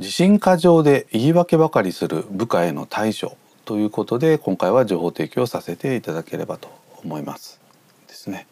[0.00, 6.70] 自信過剰で言い訳ばかりする部下への対処ということで今回は情報提供させていただければと
[7.04, 7.60] 思います
[8.08, 8.46] ですね、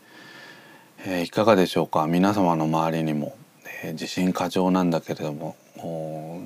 [1.07, 2.07] えー、いかがでしょうか？
[2.07, 3.34] 皆様の周りにも、
[3.82, 5.57] えー、自信過剰なんだけれども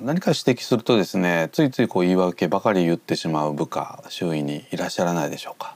[0.05, 5.75] 何か指摘するとですねついついこう言い訳ばかり言ってしまう部下周囲にいらっしゃらないでしょうか？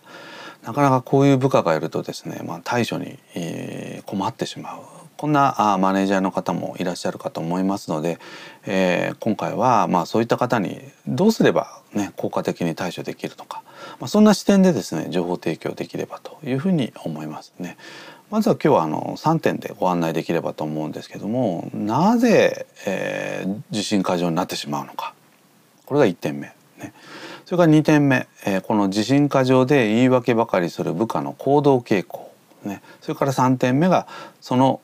[0.64, 4.82] なかなかこういう部下がいるとですね、まあ、対処に、えー、困ってしまう。
[5.18, 8.20] こんなあマネージャーの方もいらっしゃるかと思いますので、
[8.68, 13.64] えー、今回はまあそういった方にどうすれば、ね、効果的に対処できるのか、
[14.00, 17.78] まあ、そんな視点でですね情報提供できればというふうに思いますね。
[18.30, 25.14] まずは今日はあの3点でご案内できればと思うんですけどもなぜ、えー、受信過剰になってしまうのか
[25.86, 26.54] これが1点目。
[26.78, 26.94] ね、
[27.46, 32.27] それから2点目、えー、この自信過剰で言い訳ばかりする部下の行動傾向
[32.68, 34.08] ね、それから3点目が
[34.42, 34.82] その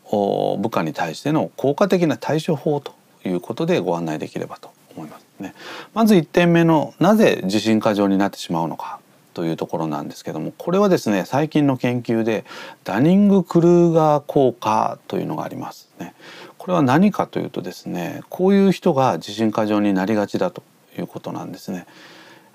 [0.59, 2.93] 部下に対しての効果的な対処法と
[3.25, 5.53] いうことでご案内できればと思いますね。
[5.93, 8.99] まず1点目のなぜ自信過剰になってしまうのか
[9.33, 12.45] というところなんですけどもこれはですね最近の研究で
[12.83, 16.13] ダニング・クルーガー効果というのがありますね。
[16.57, 20.63] これは何かというとですねこういう人が自信過剰になりがちだと
[20.97, 21.87] いうことなんですね。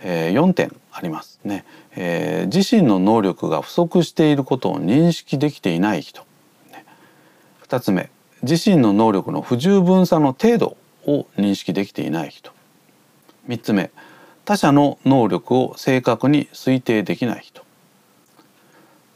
[0.00, 1.64] えー、4点ありますね、
[1.96, 6.22] えー、自身の能力が不足していることを認識できていない人、
[6.72, 6.84] ね、
[7.66, 8.10] 2つ目。
[8.42, 10.76] 自身の能力の不十分さの程度
[11.06, 12.52] を認識できていない人。
[13.48, 13.90] 3つ目。
[14.44, 17.64] 他者の能力を正確に推定できない人。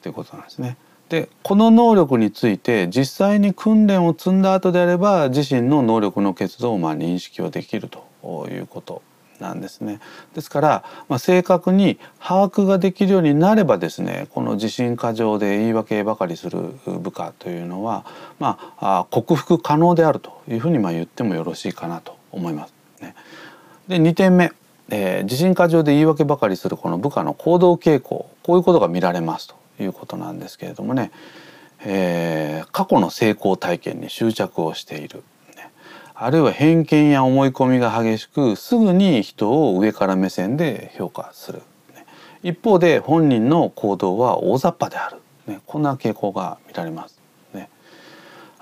[0.02, 0.76] ということなんですね。
[1.08, 9.02] でこの能力について実際に訓練を積んだ後であれば自身の能力の欠如をまあ認識をできるということ。
[9.42, 10.00] なんですね。
[10.34, 18.06] ですから、まあ、正確に把握ができるようになればですねこの自信過剰で言い訳ばかりする部下というのは、
[18.38, 22.74] まあ、克服可能であるというふうにまあ言ってもよろしいかなと思います。
[23.02, 23.14] ね、
[23.88, 24.52] で2点目、
[24.88, 31.10] えー、自信過剰で言い訳ばかりするこの部下の行動傾向こういうことが見られますということなんですけれどもね、
[31.84, 35.24] えー、過去の成功体験に執着をしている
[36.14, 41.62] あるいは偏見や思い込みが激しくすぐに人を上から目線で評価する。
[42.42, 45.10] 一方で本人の行動は大雑把であ
[45.46, 47.20] る、こんな傾向が見られます。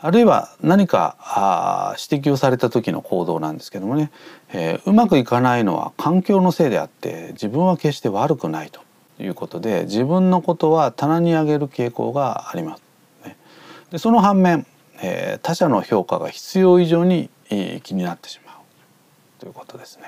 [0.03, 4.11] あるいは何かあ指摘をされた時の行動なんですけどもね、
[4.51, 8.81] えー、うまくいかないのは環境のせいであって自分は決して悪くないと。
[9.23, 12.83] いうことで自分のことは棚に上げる傾向があります。
[13.91, 14.67] でその反面、
[15.03, 17.31] えー、他者の評価が必要以上に
[17.83, 18.57] 気になってしまう。
[19.41, 20.05] ということですね。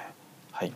[0.50, 0.72] はい、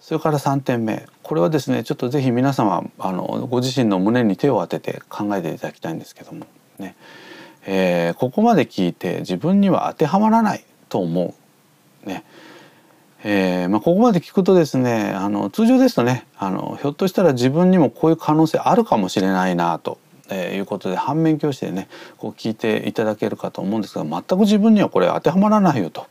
[0.00, 1.06] それから3点目。
[1.22, 6.46] これはですねちょっとぜひ皆様あのご自身の胸に手を当てて考えていただきたいんですけども。
[6.78, 6.96] ね、
[7.66, 11.34] えー、ここまで聞いて自分には当てはまらないと思
[12.04, 12.08] う。
[12.08, 12.24] ね。
[13.26, 19.98] えーまあ、ここまで聞くとですねあの通常ですとねあのひょっとしたら自分にもこういう可能性あるかもしれないなと
[20.34, 26.06] え、いうことで反面教師でねこう聞いていただけるかと思うんですが全く自分にはこれ当てはまらないよと、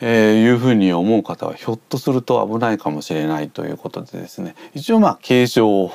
[0.00, 5.92] え、いうふうに思う方はひょっとすると危ないかもしれないということでですね一応まあ警鐘を、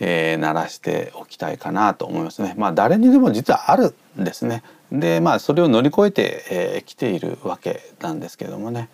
[0.00, 2.54] え、鳴らしておきたいかなと思いますね。
[2.56, 4.62] まあ、誰にでも実はあるんですね。
[4.90, 8.90] でまあそれを乗り越えて、えー、来ているわけなんですけどもね。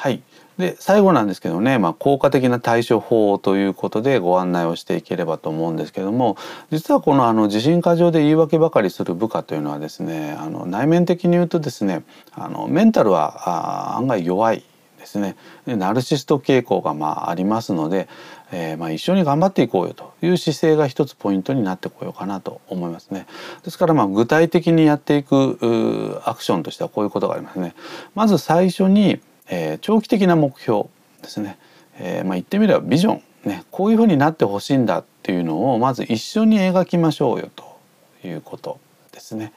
[0.00, 0.22] はい
[0.56, 6.38] で最後なんですけどね、まあ、効果的な対処法ということでご案内をしていければと思うんですけども
[6.70, 12.02] 実はこのあの自信過剰で言い訳ばかりする部下というのはですねあの内面的に言うとですね
[12.32, 14.64] あのメンタルは案外弱い
[14.98, 18.08] ですねでナルシスト傾向がまあありますので、
[18.52, 23.26] えー、まあ一緒に頑張っていこうよという姿勢が一つポイントになってこようかなと思いますね。
[23.64, 27.74] ですからまあ具体的にやっていくアクションとしてはこういうことがありますね。
[28.14, 30.84] まず最初にえー、長期的な目標
[31.22, 31.58] ですね、
[31.98, 38.78] えー、まあ、言ってみればビジョンねこういうふうになってほしいんだっていうのをまず一緒に描きましょうよということ
[39.12, 39.52] ですね。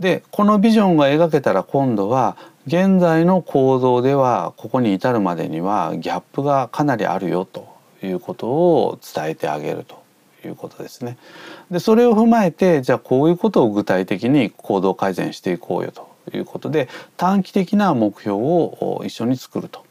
[0.00, 2.36] でこのビジョンが描けたら今度は
[2.66, 7.68] 現在の行動ではここに至るまでにはギャップがかなりあるよと
[8.02, 10.02] いうことを伝えてあげると
[10.44, 11.16] いうことですね。
[11.70, 19.84] でそれを踏まえてじゃあこういうことを具体的に行動改善していこうよということで短期的な目標を一緒に作ると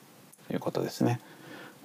[0.51, 1.19] いうことですね。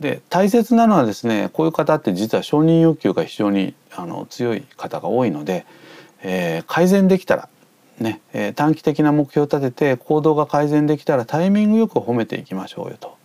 [0.00, 5.66] で大切なのはですねこういう方って実は承認欲求が非常にあの強い方が多いので、
[6.22, 7.48] えー、改善できたら
[7.98, 13.18] ね、えー、短期的な目標を立てて行動が改善できたらタイミングよく褒めていきましょうよと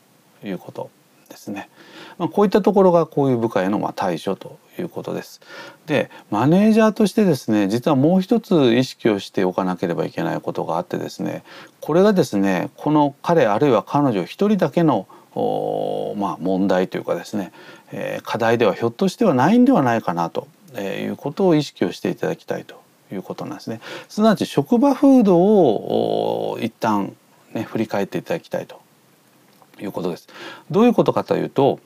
[0.46, 0.90] いうこと
[1.30, 1.70] ですね。
[2.18, 5.42] まあ、こういったところがこういう部下へのまあ対処ということです。
[5.86, 11.44] でマネージャーとしてですね実はもう一つ意識をしておかなければいけないことがあってですね
[11.82, 17.52] これがですねこの彼あるいは彼女一人だけのまあ、問題というかですね、
[17.92, 20.48] えー、課題ではひょっとしてはないんではないかなと
[20.80, 23.82] いうことを意識をしていただきたいということなんですね。
[24.08, 27.18] すなわち職場風土を一旦
[27.54, 28.80] ね振り返っていただきたいと
[29.80, 30.28] いうことです。
[30.72, 31.80] どういうことかというと、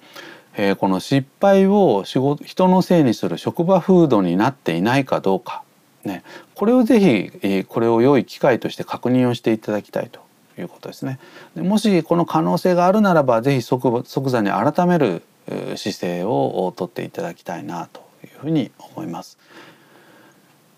[0.58, 5.64] えー、この失敗を仕事人のせいにする職場風土になっていないかどうか、
[6.04, 6.24] ね、
[6.56, 7.06] これをぜひ、
[7.42, 10.20] えー、これを良い機会として確認をしていただきたいと
[10.60, 11.20] いうことですね。
[11.56, 15.24] でもしこの可能性があるならばぜひ即即座に改める
[15.76, 19.38] 姿勢をとっていただきたいなというふうに思います。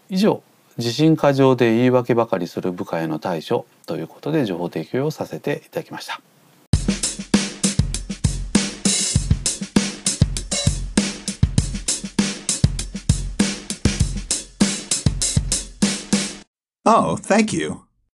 [0.09, 0.43] 以上
[0.77, 6.21] 自信過剰で言い訳ばかりする部下への対処ということで情報提供をさせていただきました。
[16.93, 17.85] Oh, thank you.